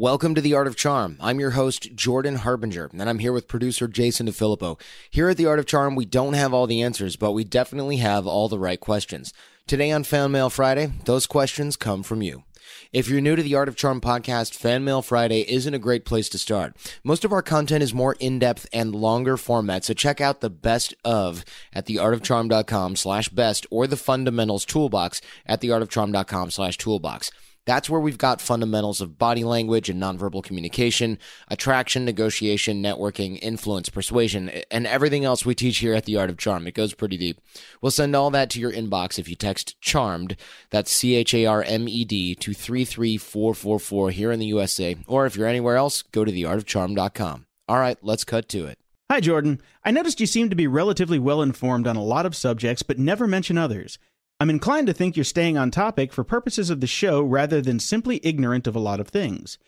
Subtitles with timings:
[0.00, 1.16] Welcome to The Art of Charm.
[1.20, 4.80] I'm your host, Jordan Harbinger, and I'm here with producer Jason DeFilippo.
[5.10, 7.96] Here at The Art of Charm, we don't have all the answers, but we definitely
[7.96, 9.32] have all the right questions.
[9.66, 12.44] Today on Fan Mail Friday, those questions come from you.
[12.92, 16.04] If you're new to the Art of Charm podcast, Fan Mail Friday isn't a great
[16.04, 16.76] place to start.
[17.02, 20.94] Most of our content is more in-depth and longer format, so check out the best
[21.04, 27.32] of at theartofcharm.com slash best or the fundamentals toolbox at theartofcharm.com slash toolbox.
[27.68, 33.90] That's where we've got fundamentals of body language and nonverbal communication, attraction, negotiation, networking, influence,
[33.90, 36.66] persuasion, and everything else we teach here at the Art of Charm.
[36.66, 37.42] It goes pretty deep.
[37.82, 40.38] We'll send all that to your inbox if you text CHARMED,
[40.70, 44.96] that's C H A R M E D, to 33444 here in the USA.
[45.06, 47.44] Or if you're anywhere else, go to theartofcharm.com.
[47.68, 48.78] All right, let's cut to it.
[49.10, 49.60] Hi, Jordan.
[49.84, 52.98] I noticed you seem to be relatively well informed on a lot of subjects, but
[52.98, 53.98] never mention others.
[54.40, 57.80] I'm inclined to think you're staying on topic for purposes of the show rather than
[57.80, 59.58] simply ignorant of a lot of things.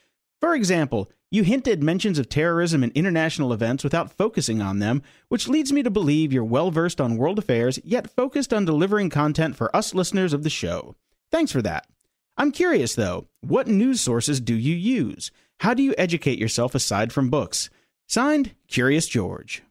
[0.40, 5.48] For example, you hinted mentions of terrorism and international events without focusing on them, which
[5.48, 9.56] leads me to believe you're well versed on world affairs, yet focused on delivering content
[9.56, 10.94] for us listeners of the show.
[11.32, 11.86] Thanks for that.
[12.36, 15.32] I'm curious, though, what news sources do you use?
[15.60, 17.70] How do you educate yourself aside from books?
[18.08, 19.62] Signed, Curious George.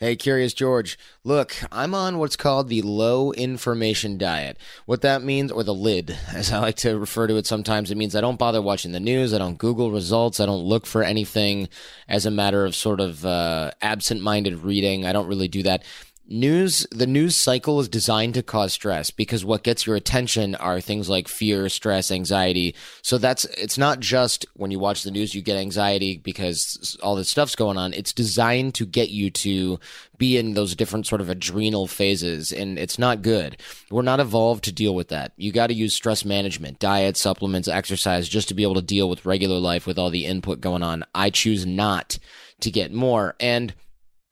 [0.00, 0.98] Hey, Curious George.
[1.22, 4.58] Look, I'm on what's called the low information diet.
[4.86, 7.96] What that means, or the lid, as I like to refer to it sometimes, it
[7.96, 9.32] means I don't bother watching the news.
[9.32, 10.40] I don't Google results.
[10.40, 11.68] I don't look for anything
[12.08, 15.06] as a matter of sort of uh, absent minded reading.
[15.06, 15.84] I don't really do that
[16.26, 20.80] news the news cycle is designed to cause stress because what gets your attention are
[20.80, 22.74] things like fear stress anxiety.
[23.02, 27.14] So that's it's not just when you watch the news you get anxiety because all
[27.14, 27.92] this stuff's going on.
[27.92, 29.78] It's designed to get you to
[30.16, 33.58] be in those different sort of adrenal phases and it's not good.
[33.90, 35.32] We're not evolved to deal with that.
[35.36, 39.08] You got to use stress management diet supplements exercise just to be able to deal
[39.08, 41.04] with regular life with all the input going on.
[41.14, 42.18] I choose not
[42.60, 43.34] to get more.
[43.40, 43.74] And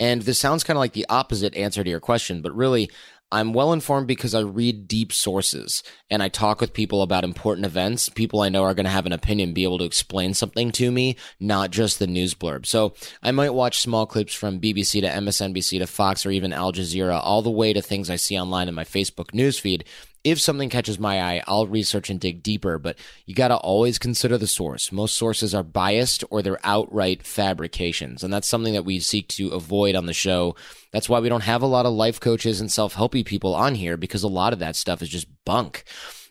[0.00, 2.90] and this sounds kind of like the opposite answer to your question, but really,
[3.32, 7.64] I'm well informed because I read deep sources and I talk with people about important
[7.64, 8.10] events.
[8.10, 10.92] People I know are going to have an opinion, be able to explain something to
[10.92, 12.66] me, not just the news blurb.
[12.66, 12.92] So
[13.22, 17.18] I might watch small clips from BBC to MSNBC to Fox or even Al Jazeera,
[17.22, 19.84] all the way to things I see online in my Facebook newsfeed
[20.24, 22.96] if something catches my eye, I'll research and dig deeper, but
[23.26, 24.92] you got to always consider the source.
[24.92, 29.48] Most sources are biased or they're outright fabrications, and that's something that we seek to
[29.48, 30.54] avoid on the show.
[30.92, 33.74] That's why we don't have a lot of life coaches and self helpy people on
[33.74, 35.84] here because a lot of that stuff is just bunk.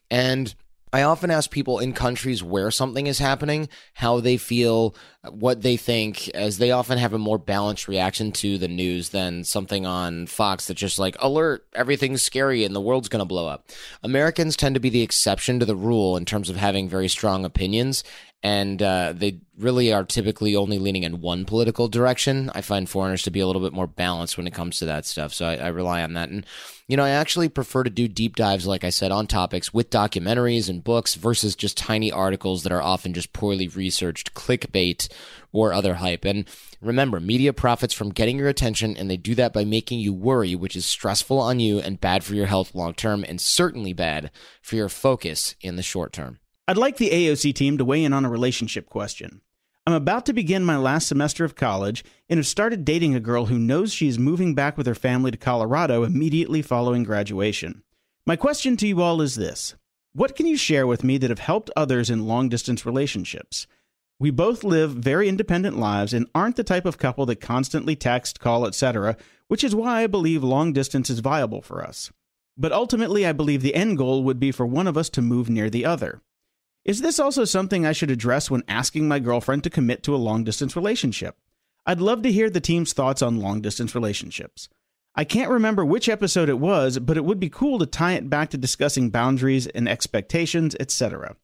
[0.09, 0.53] And
[0.94, 4.94] I often ask people in countries where something is happening how they feel,
[5.29, 9.46] what they think, as they often have a more balanced reaction to the news than
[9.46, 13.47] something on Fox that's just like, alert, everything's scary and the world's going to blow
[13.47, 13.69] up.
[14.03, 17.46] Americans tend to be the exception to the rule in terms of having very strong
[17.46, 18.03] opinions,
[18.44, 22.50] and uh, they really are typically only leaning in one political direction.
[22.56, 25.06] I find foreigners to be a little bit more balanced when it comes to that
[25.06, 26.29] stuff, so I, I, rely on that.
[26.29, 26.44] And
[26.88, 29.91] you know, I actually prefer to do deep dives, like I said, on topics with
[29.91, 35.08] documentaries and books versus just tiny articles that are often just poorly researched clickbait
[35.52, 36.25] or other hype.
[36.25, 36.46] And
[36.81, 40.55] remember, media profits from getting your attention, and they do that by making you worry,
[40.55, 44.32] which is stressful on you and bad for your health long term, and certainly bad
[44.64, 46.40] for your focus in the short term.
[46.72, 49.41] I'd like the AOC team to weigh in on a relationship question.
[49.85, 53.47] I'm about to begin my last semester of college and have started dating a girl
[53.47, 57.84] who knows she is moving back with her family to Colorado immediately following graduation.
[58.26, 59.76] My question to you all is this
[60.14, 63.68] What can you share with me that have helped others in long distance relationships?
[64.18, 68.40] We both live very independent lives and aren't the type of couple that constantly text,
[68.40, 69.18] call, etc.,
[69.50, 72.14] which is why I believe long distance is viable for us.
[72.56, 75.50] But ultimately, I believe the end goal would be for one of us to move
[75.50, 76.22] near the other.
[76.84, 80.18] Is this also something I should address when asking my girlfriend to commit to a
[80.18, 81.38] long distance relationship?
[81.86, 84.68] I'd love to hear the team's thoughts on long distance relationships.
[85.14, 88.32] I can't remember which episode it was, but it would be cool to tie it
[88.32, 91.36] back to discussing boundaries and expectations, etc.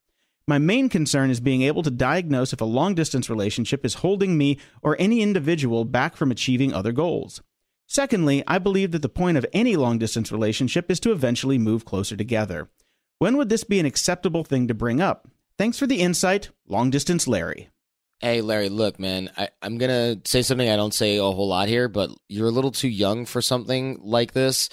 [0.47, 4.39] My main concern is being able to diagnose if a long distance relationship is holding
[4.39, 7.43] me or any individual back from achieving other goals.
[7.85, 11.85] Secondly, I believe that the point of any long distance relationship is to eventually move
[11.85, 12.69] closer together.
[13.19, 15.27] When would this be an acceptable thing to bring up?
[15.57, 17.69] Thanks for the insight, Long Distance Larry.
[18.19, 21.47] Hey, Larry, look, man, I, I'm going to say something I don't say a whole
[21.47, 24.69] lot here, but you're a little too young for something like this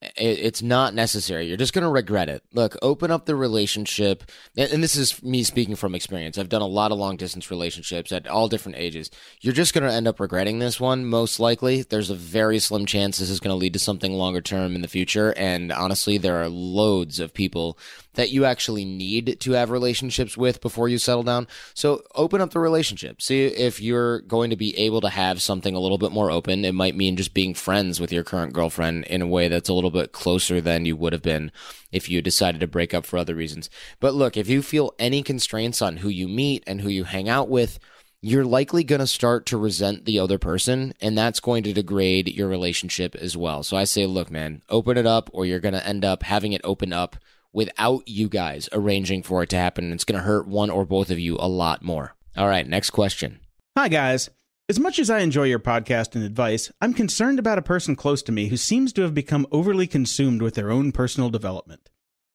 [0.00, 1.46] it's not necessary.
[1.46, 2.44] You're just going to regret it.
[2.52, 4.30] Look, open up the relationship.
[4.56, 6.38] And this is me speaking from experience.
[6.38, 9.10] I've done a lot of long distance relationships at all different ages.
[9.40, 11.82] You're just going to end up regretting this one, most likely.
[11.82, 14.82] There's a very slim chance this is going to lead to something longer term in
[14.82, 15.34] the future.
[15.36, 17.76] And honestly, there are loads of people
[18.18, 21.46] that you actually need to have relationships with before you settle down.
[21.72, 23.22] So open up the relationship.
[23.22, 26.64] See if you're going to be able to have something a little bit more open.
[26.64, 29.72] It might mean just being friends with your current girlfriend in a way that's a
[29.72, 31.52] little bit closer than you would have been
[31.92, 33.70] if you decided to break up for other reasons.
[34.00, 37.28] But look, if you feel any constraints on who you meet and who you hang
[37.28, 37.78] out with,
[38.20, 42.26] you're likely going to start to resent the other person, and that's going to degrade
[42.34, 43.62] your relationship as well.
[43.62, 46.52] So I say, look, man, open it up, or you're going to end up having
[46.52, 47.14] it open up
[47.52, 49.92] without you guys arranging for it to happen.
[49.92, 52.14] It's going to hurt one or both of you a lot more.
[52.36, 53.40] All right, next question.
[53.76, 54.30] Hi, guys.
[54.68, 58.22] As much as I enjoy your podcast and advice, I'm concerned about a person close
[58.24, 61.88] to me who seems to have become overly consumed with their own personal development.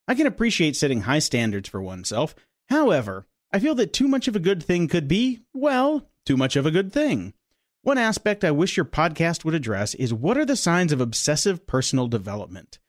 [0.08, 2.34] I can appreciate setting high standards for oneself.
[2.70, 6.56] However, I feel that too much of a good thing could be, well, too much
[6.56, 7.34] of a good thing.
[7.84, 11.68] One aspect I wish your podcast would address is what are the signs of obsessive
[11.68, 12.80] personal development?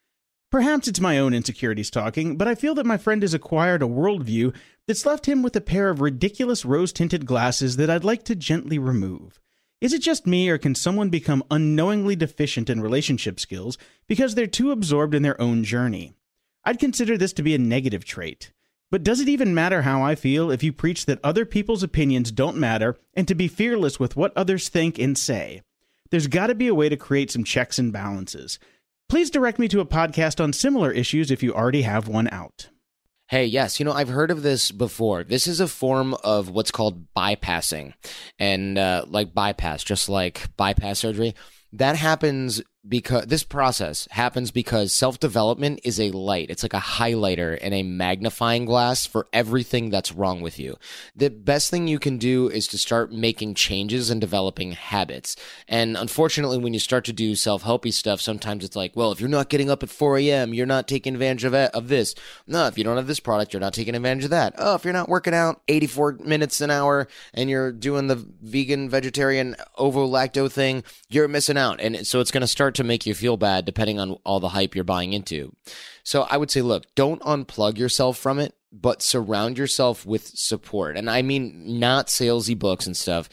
[0.55, 3.87] Perhaps it's my own insecurities talking, but I feel that my friend has acquired a
[3.87, 4.55] worldview
[4.87, 8.35] that's left him with a pair of ridiculous rose tinted glasses that I'd like to
[8.35, 9.37] gently remove.
[9.81, 14.47] Is it just me, or can someone become unknowingly deficient in relationship skills because they're
[14.47, 16.13] too absorbed in their own journey?
[16.63, 18.53] I'd consider this to be a negative trait.
[18.89, 22.31] But does it even matter how I feel if you preach that other people's opinions
[22.31, 25.63] don't matter and to be fearless with what others think and say?
[26.11, 28.57] There's got to be a way to create some checks and balances.
[29.07, 32.69] Please direct me to a podcast on similar issues if you already have one out.
[33.27, 35.23] Hey, yes, you know, I've heard of this before.
[35.23, 37.93] This is a form of what's called bypassing.
[38.39, 41.35] And uh, like bypass, just like bypass surgery,
[41.73, 46.49] that happens because this process happens because self development is a light.
[46.49, 50.77] It's like a highlighter and a magnifying glass for everything that's wrong with you.
[51.15, 55.35] The best thing you can do is to start making changes and developing habits.
[55.67, 59.19] And unfortunately, when you start to do self helpy stuff, sometimes it's like, well, if
[59.19, 62.13] you're not getting up at 4 a.m., you're not taking advantage of, of this.
[62.45, 64.53] No, if you don't have this product, you're not taking advantage of that.
[64.57, 68.89] Oh, if you're not working out 84 minutes an hour and you're doing the vegan,
[68.89, 71.81] vegetarian, ovo lacto thing, you're missing out.
[71.81, 74.49] And so it's going to start to make you feel bad depending on all the
[74.49, 75.55] hype you're buying into.
[76.03, 80.97] So I would say, look, don't unplug yourself from it, but surround yourself with support.
[80.97, 83.29] And I mean, not salesy books and stuff.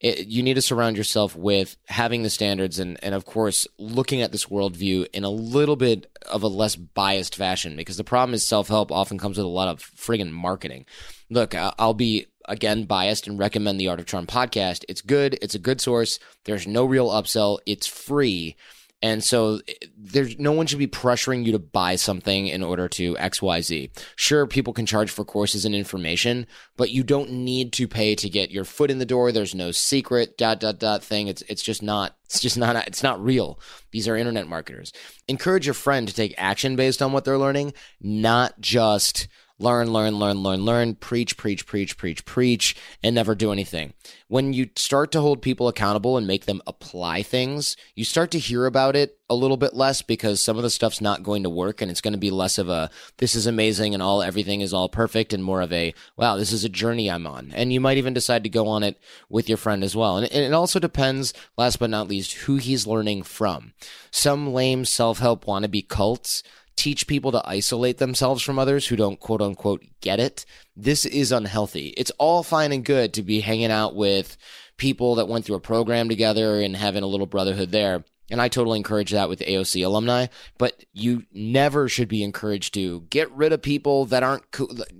[0.00, 4.22] It, you need to surround yourself with having the standards and, and of course looking
[4.22, 8.32] at this worldview in a little bit of a less biased fashion because the problem
[8.32, 10.86] is self-help often comes with a lot of friggin' marketing
[11.28, 15.54] look i'll be again biased and recommend the art of charm podcast it's good it's
[15.54, 18.56] a good source there's no real upsell it's free
[19.02, 22.88] and so eh, there's no one should be pressuring you to buy something in order
[22.88, 23.90] to XYZ.
[24.16, 28.28] Sure, people can charge for courses and information, but you don't need to pay to
[28.28, 29.32] get your foot in the door.
[29.32, 31.28] There's no secret dot dot dot thing.
[31.28, 33.58] It's it's just not it's just not it's not real.
[33.92, 34.92] These are internet marketers.
[35.28, 39.28] Encourage your friend to take action based on what they're learning, not just
[39.60, 43.92] learn, learn, learn, learn, learn, preach, preach, preach, preach, preach, and never do anything.
[44.28, 48.38] When you start to hold people accountable and make them apply things, you start to
[48.38, 51.50] hear about it a little bit less because some of the stuff's not going to
[51.50, 54.60] work and it's going to be less of a this is amazing and all everything
[54.60, 57.52] is all perfect and more of a wow this is a journey i'm on.
[57.54, 58.98] And you might even decide to go on it
[59.28, 60.16] with your friend as well.
[60.16, 63.72] And it also depends last but not least who he's learning from.
[64.10, 66.42] Some lame self-help wannabe cults
[66.80, 70.46] teach people to isolate themselves from others who don't quote unquote get it.
[70.74, 71.88] This is unhealthy.
[71.88, 74.38] It's all fine and good to be hanging out with
[74.78, 78.02] people that went through a program together and having a little brotherhood there.
[78.30, 83.02] And I totally encourage that with AOC alumni, but you never should be encouraged to
[83.10, 84.44] get rid of people that aren't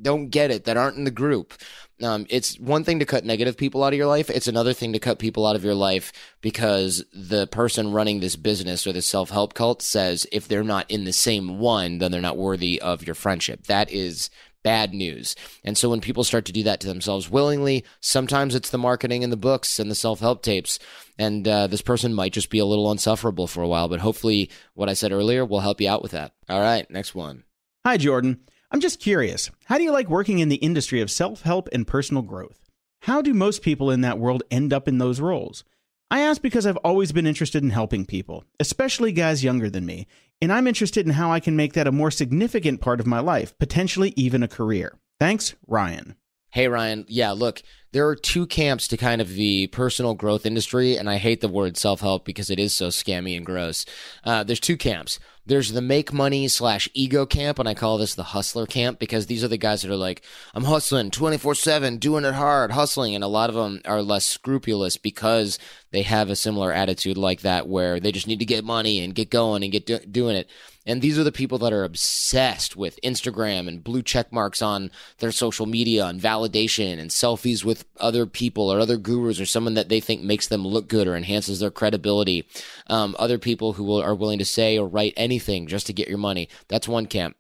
[0.03, 1.55] don't get it, that aren't in the group.
[2.03, 4.31] Um, it's one thing to cut negative people out of your life.
[4.31, 8.37] It's another thing to cut people out of your life because the person running this
[8.37, 12.11] business or the self help cult says if they're not in the same one, then
[12.11, 13.65] they're not worthy of your friendship.
[13.65, 14.31] That is
[14.63, 15.37] bad news.
[15.65, 19.25] And so when people start to do that to themselves willingly, sometimes it's the marketing
[19.25, 20.79] and the books and the self help tapes.
[21.19, 24.51] And uh, this person might just be a little unsufferable for a while, but hopefully,
[24.75, 26.33] what I said earlier will help you out with that.
[26.49, 27.45] All right, next one.
[27.85, 28.41] Hi, Jordan.
[28.73, 29.51] I'm just curious.
[29.65, 32.61] How do you like working in the industry of self help and personal growth?
[33.03, 35.65] How do most people in that world end up in those roles?
[36.11, 40.07] I ask because I've always been interested in helping people, especially guys younger than me,
[40.41, 43.21] and I'm interested in how I can make that a more significant part of my
[43.21, 44.99] life, potentially even a career.
[45.19, 46.17] Thanks, Ryan.
[46.53, 47.05] Hey, Ryan.
[47.09, 51.17] Yeah, look, there are two camps to kind of the personal growth industry, and I
[51.17, 53.87] hate the word self help because it is so scammy and gross.
[54.25, 55.19] Uh, there's two camps.
[55.47, 59.27] There's the make money slash ego camp, and I call this the hustler camp because
[59.27, 60.23] these are the guys that are like,
[60.55, 63.15] I'm hustling 24 7, doing it hard, hustling.
[63.15, 65.59] And a lot of them are less scrupulous because
[65.91, 69.15] they have a similar attitude like that where they just need to get money and
[69.15, 70.49] get going and get do- doing it.
[70.91, 74.91] And these are the people that are obsessed with Instagram and blue check marks on
[75.19, 79.75] their social media and validation and selfies with other people or other gurus or someone
[79.75, 82.49] that they think makes them look good or enhances their credibility.
[82.89, 86.09] Um, other people who will, are willing to say or write anything just to get
[86.09, 86.49] your money.
[86.67, 87.37] That's one camp.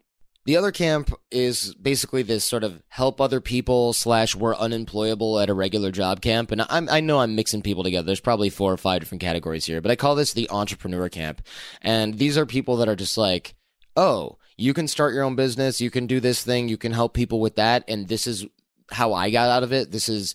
[0.46, 5.50] The other camp is basically this sort of help other people slash we're unemployable at
[5.50, 6.50] a regular job camp.
[6.50, 8.06] And I'm, I know I'm mixing people together.
[8.06, 11.42] There's probably four or five different categories here, but I call this the entrepreneur camp.
[11.82, 13.54] And these are people that are just like,
[13.96, 15.80] oh, you can start your own business.
[15.80, 16.68] You can do this thing.
[16.68, 17.84] You can help people with that.
[17.86, 18.46] And this is
[18.90, 19.90] how I got out of it.
[19.90, 20.34] This is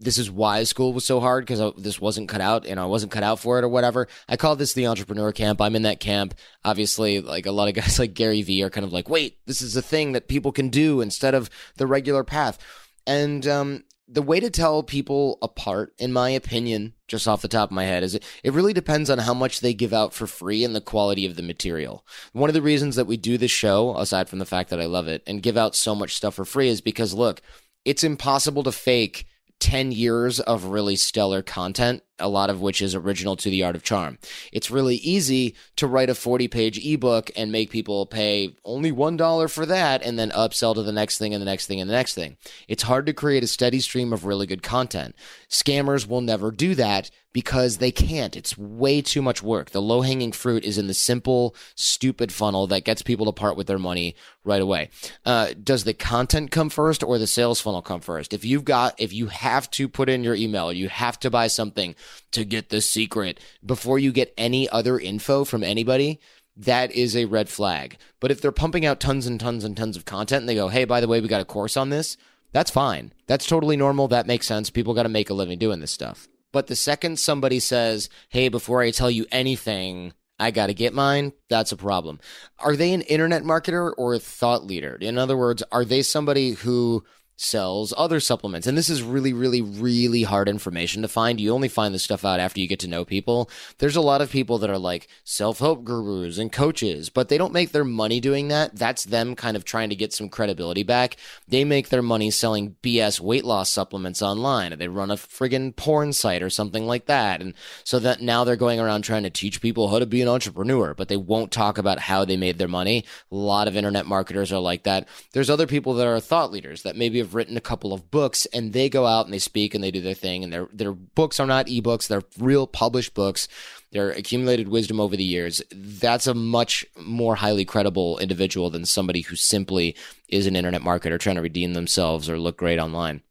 [0.00, 3.12] this is why school was so hard because this wasn't cut out and I wasn't
[3.12, 4.08] cut out for it or whatever.
[4.28, 5.60] I call this the entrepreneur camp.
[5.60, 6.34] I'm in that camp.
[6.64, 9.60] Obviously, like a lot of guys like Gary Vee are kind of like, wait, this
[9.60, 12.58] is a thing that people can do instead of the regular path.
[13.06, 17.70] And um, the way to tell people apart, in my opinion, just off the top
[17.70, 20.26] of my head, is it, it really depends on how much they give out for
[20.26, 22.04] free and the quality of the material.
[22.32, 24.86] One of the reasons that we do this show, aside from the fact that I
[24.86, 27.42] love it, and give out so much stuff for free is because, look,
[27.84, 29.26] it's impossible to fake
[29.66, 33.76] 10 years of really stellar content, a lot of which is original to the art
[33.76, 34.18] of charm.
[34.52, 39.50] It's really easy to write a 40 page ebook and make people pay only $1
[39.50, 41.94] for that and then upsell to the next thing and the next thing and the
[41.94, 42.36] next thing.
[42.68, 45.14] It's hard to create a steady stream of really good content.
[45.48, 48.34] Scammers will never do that because they can't.
[48.34, 49.68] It's way too much work.
[49.68, 53.58] The low hanging fruit is in the simple, stupid funnel that gets people to part
[53.58, 54.88] with their money right away.
[55.22, 58.32] Uh, does the content come first or the sales funnel come first?
[58.32, 61.48] If you've got, if you have to put in your email, you have to buy
[61.48, 61.94] something
[62.32, 66.20] to get the secret before you get any other info from anybody,
[66.56, 67.98] that is a red flag.
[68.20, 70.68] But if they're pumping out tons and tons and tons of content and they go,
[70.68, 72.16] hey, by the way, we got a course on this,
[72.52, 73.12] that's fine.
[73.26, 74.08] That's totally normal.
[74.08, 74.70] That makes sense.
[74.70, 76.28] People got to make a living doing this stuff.
[76.52, 80.94] But the second somebody says, hey, before I tell you anything, I got to get
[80.94, 82.20] mine, that's a problem.
[82.58, 84.96] Are they an internet marketer or a thought leader?
[85.00, 87.04] In other words, are they somebody who
[87.36, 88.66] sells other supplements.
[88.66, 91.40] And this is really, really, really hard information to find.
[91.40, 93.50] You only find this stuff out after you get to know people.
[93.78, 97.38] There's a lot of people that are like self help gurus and coaches, but they
[97.38, 98.74] don't make their money doing that.
[98.74, 101.16] That's them kind of trying to get some credibility back.
[101.46, 104.76] They make their money selling BS weight loss supplements online.
[104.78, 107.40] They run a friggin' porn site or something like that.
[107.40, 110.28] And so that now they're going around trying to teach people how to be an
[110.28, 113.04] entrepreneur, but they won't talk about how they made their money.
[113.30, 115.06] A lot of internet marketers are like that.
[115.32, 118.46] There's other people that are thought leaders that maybe have written a couple of books
[118.46, 120.92] and they go out and they speak and they do their thing and their their
[120.92, 123.48] books are not ebooks they're real published books.
[123.92, 125.62] They're accumulated wisdom over the years.
[125.70, 129.96] That's a much more highly credible individual than somebody who simply
[130.28, 133.22] is an internet marketer trying to redeem themselves or look great online.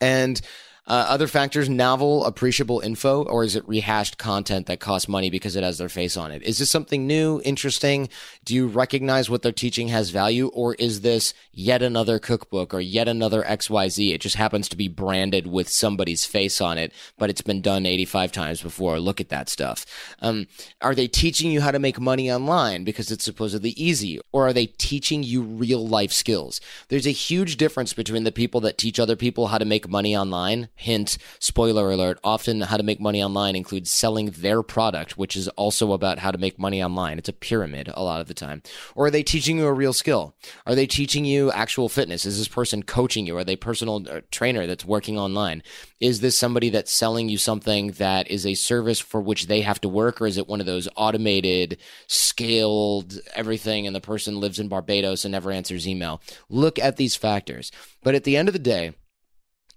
[0.00, 0.40] And
[0.86, 5.56] uh, other factors, novel, appreciable info, or is it rehashed content that costs money because
[5.56, 6.42] it has their face on it?
[6.42, 8.10] Is this something new, interesting?
[8.44, 12.82] Do you recognize what they're teaching has value, or is this yet another cookbook or
[12.82, 14.12] yet another XYZ?
[14.12, 17.86] It just happens to be branded with somebody's face on it, but it's been done
[17.86, 19.00] 85 times before.
[19.00, 19.86] Look at that stuff.
[20.20, 20.48] Um,
[20.82, 24.52] are they teaching you how to make money online because it's supposedly easy, or are
[24.52, 26.60] they teaching you real life skills?
[26.88, 30.14] There's a huge difference between the people that teach other people how to make money
[30.14, 35.36] online Hint, spoiler alert, often how to make money online includes selling their product, which
[35.36, 37.16] is also about how to make money online.
[37.18, 38.62] It's a pyramid a lot of the time.
[38.94, 40.34] Or are they teaching you a real skill?
[40.66, 42.24] Are they teaching you actual fitness?
[42.24, 43.36] Is this person coaching you?
[43.36, 45.62] Are they personal uh, trainer that's working online?
[46.00, 49.80] Is this somebody that's selling you something that is a service for which they have
[49.82, 51.78] to work, or is it one of those automated,
[52.08, 56.20] scaled everything and the person lives in Barbados and never answers email?
[56.48, 57.70] Look at these factors.
[58.02, 58.92] But at the end of the day,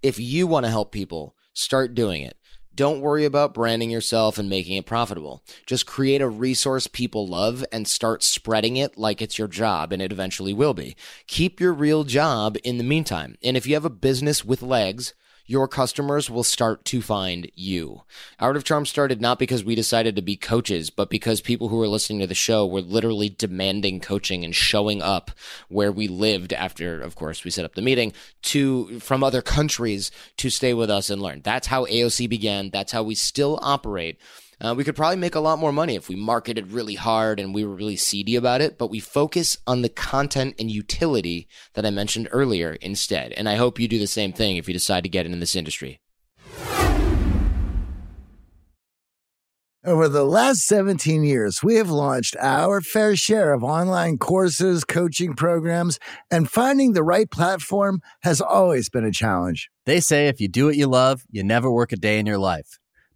[0.02, 2.38] if you want to help people, start doing it.
[2.76, 5.44] Don't worry about branding yourself and making it profitable.
[5.66, 10.00] Just create a resource people love and start spreading it like it's your job, and
[10.00, 10.96] it eventually will be.
[11.26, 13.36] Keep your real job in the meantime.
[13.44, 15.16] And if you have a business with legs,
[15.48, 18.04] your customers will start to find you.
[18.40, 21.78] Art of Charm started not because we decided to be coaches, but because people who
[21.78, 25.32] were listening to the show were literally demanding coaching and showing up
[25.70, 28.12] where we lived after, of course, we set up the meeting
[28.44, 31.42] to from other countries to stay with us and learn.
[31.44, 32.70] That's how AOC began.
[32.70, 34.20] That's how we still operate.
[34.60, 37.54] Uh, we could probably make a lot more money if we marketed really hard and
[37.54, 41.86] we were really seedy about it, but we focus on the content and utility that
[41.86, 43.34] I mentioned earlier instead.
[43.34, 45.56] And I hope you do the same thing if you decide to get into this
[45.56, 46.00] industry.
[49.86, 55.34] Over the last 17 years, we have launched our fair share of online courses, coaching
[55.34, 56.00] programs,
[56.32, 59.70] and finding the right platform has always been a challenge.
[59.86, 62.40] They say if you do what you love, you never work a day in your
[62.40, 62.80] life.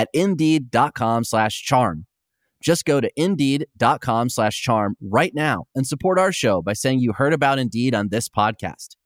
[0.00, 2.06] at indeed.com slash charm.
[2.62, 7.12] Just go to indeed.com slash charm right now and support our show by saying you
[7.12, 8.96] heard about Indeed on this podcast.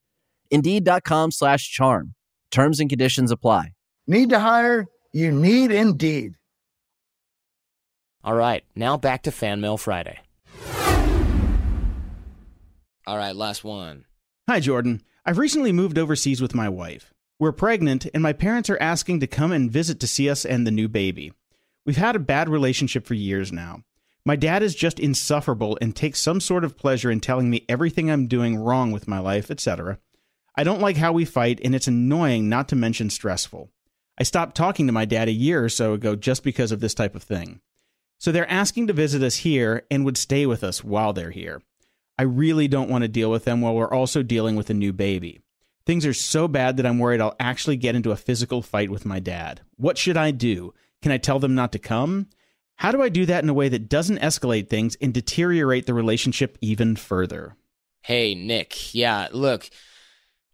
[0.51, 2.15] Indeed.com slash charm.
[2.51, 3.73] Terms and conditions apply.
[4.07, 4.87] Need to hire?
[5.13, 6.35] You need Indeed.
[8.23, 10.19] All right, now back to Fan Mail Friday.
[13.07, 14.07] All right, last one.
[14.49, 15.03] Hi, Jordan.
[15.27, 17.14] I've recently moved overseas with my wife.
[17.45, 20.67] We're pregnant, and my parents are asking to come and visit to see us and
[20.67, 21.35] the new baby.
[21.85, 23.83] We've had a bad relationship for years now.
[24.25, 28.11] My dad is just insufferable and takes some sort of pleasure in telling me everything
[28.11, 29.99] I'm doing wrong with my life, etc.
[30.57, 33.69] I don't like how we fight, and it's annoying, not to mention stressful.
[34.17, 36.95] I stopped talking to my dad a year or so ago just because of this
[36.95, 37.61] type of thing.
[38.17, 41.61] So they're asking to visit us here and would stay with us while they're here.
[42.19, 44.95] I really don't want to deal with them while we're also dealing with a new
[44.95, 45.43] baby.
[45.87, 49.05] Things are so bad that I'm worried I'll actually get into a physical fight with
[49.05, 49.61] my dad.
[49.77, 50.73] What should I do?
[51.03, 52.29] Can I tell them not to come?
[52.77, 55.95] How do I do that in a way that doesn't escalate things and deteriorate the
[55.95, 57.57] relationship even further?
[58.03, 58.95] Hey, Nick.
[58.95, 59.69] Yeah, look,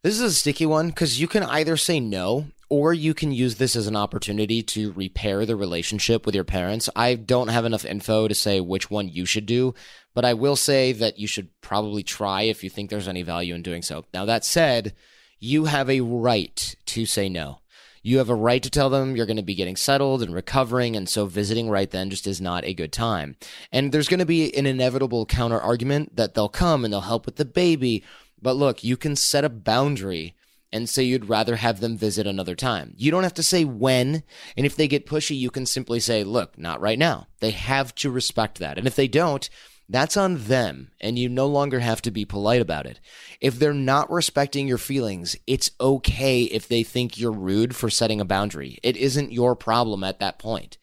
[0.03, 3.57] this is a sticky one because you can either say no or you can use
[3.57, 6.89] this as an opportunity to repair the relationship with your parents.
[6.95, 9.75] I don't have enough info to say which one you should do,
[10.15, 13.55] but I will say that you should probably try if you think there's any value
[13.55, 14.05] in doing so.
[14.15, 14.95] Now, that said,
[15.41, 17.61] you have a right to say no.
[18.03, 20.97] You have a right to tell them you're going to be getting settled and recovering,
[20.97, 23.37] and so visiting right then just is not a good time.
[23.73, 27.27] And there's going to be an inevitable counter argument that they'll come and they'll help
[27.27, 28.05] with the baby.
[28.41, 30.35] But look, you can set a boundary
[30.73, 32.95] and say you'd rather have them visit another time.
[32.97, 34.23] You don't have to say when.
[34.57, 37.27] And if they get pushy, you can simply say, look, not right now.
[37.41, 38.79] They have to respect that.
[38.79, 39.51] And if they don't,
[39.91, 43.01] that's on them, and you no longer have to be polite about it.
[43.41, 48.21] If they're not respecting your feelings, it's okay if they think you're rude for setting
[48.21, 48.79] a boundary.
[48.85, 50.79] It isn't your problem at that point.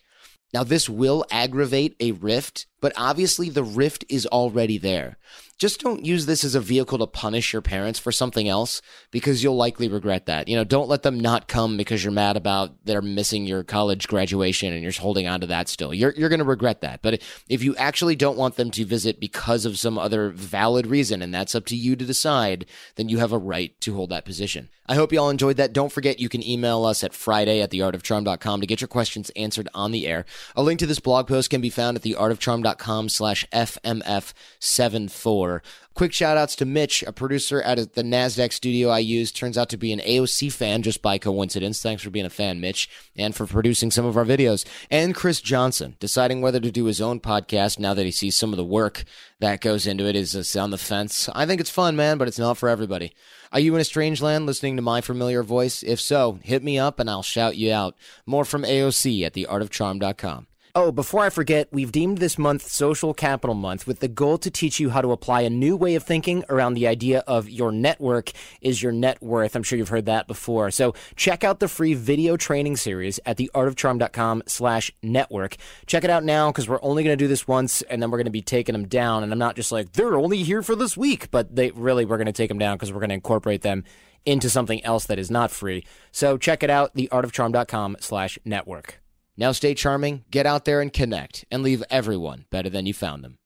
[0.54, 5.18] Now, this will aggravate a rift, but obviously the rift is already there
[5.58, 9.42] just don't use this as a vehicle to punish your parents for something else because
[9.44, 10.48] you'll likely regret that.
[10.48, 14.08] You know, don't let them not come because you're mad about they're missing your college
[14.08, 15.94] graduation and you're holding on to that still.
[15.94, 17.02] You're you're going to regret that.
[17.02, 21.24] But if you actually don't want them to visit because of some other valid reason
[21.24, 24.26] and that's up to you to decide, then you have a right to hold that
[24.26, 24.70] position.
[24.86, 25.74] I hope you all enjoyed that.
[25.74, 29.68] Don't forget you can email us at Friday at theartofcharm.com to get your questions answered
[29.74, 30.26] on the air.
[30.56, 32.67] A link to this blog post can be found at theartofcharm.com
[33.10, 35.62] slash FMF74.
[35.94, 39.32] Quick shout outs to Mitch, a producer at the NASDAQ studio I use.
[39.32, 41.82] Turns out to be an AOC fan just by coincidence.
[41.82, 44.64] Thanks for being a fan, Mitch, and for producing some of our videos.
[44.92, 48.54] And Chris Johnson, deciding whether to do his own podcast now that he sees some
[48.54, 49.06] of the work
[49.40, 51.30] that goes into it is on the fence.
[51.34, 53.16] I think it's fun, man, but it's not for everybody.
[53.52, 55.82] Are you in a strange land listening to my familiar voice?
[55.82, 57.96] If so, hit me up and I'll shout you out.
[58.26, 60.46] More from AOC at theartofcharm.com.
[60.80, 64.52] Oh, before I forget, we've deemed this month Social Capital Month with the goal to
[64.52, 67.72] teach you how to apply a new way of thinking around the idea of your
[67.72, 69.56] network is your net worth.
[69.56, 70.70] I'm sure you've heard that before.
[70.70, 75.56] So check out the free video training series at theartofcharm.com slash network.
[75.88, 78.20] Check it out now because we're only going to do this once and then we're
[78.20, 79.24] going to be taking them down.
[79.24, 82.18] And I'm not just like, they're only here for this week, but they really, we're
[82.18, 83.84] going to take them down because we're going to incorporate them
[84.28, 85.88] into something else that is not free.
[86.12, 89.02] So check it out, theartofcharm.com slash network.
[89.38, 93.24] Now stay charming, get out there and connect, and leave everyone better than you found
[93.24, 93.38] them.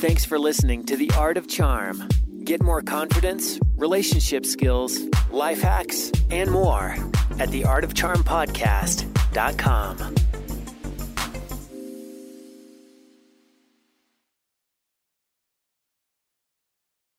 [0.00, 2.08] Thanks for listening to The Art of Charm.
[2.44, 4.98] Get more confidence, relationship skills,
[5.30, 6.96] life hacks, and more
[7.38, 10.31] at theartofcharmpodcast.com.